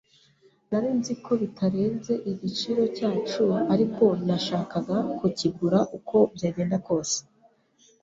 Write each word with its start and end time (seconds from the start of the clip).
Nari 0.69 0.89
nzi 0.99 1.13
ko 1.23 1.31
bitarenze 1.41 2.13
igiciro 2.31 2.81
cyacu, 2.97 3.43
ariko 3.73 4.03
nashakaga 4.27 4.97
kukigura 5.17 5.79
uko 5.97 6.17
byagenda 6.35 6.77
kose. 6.87 7.17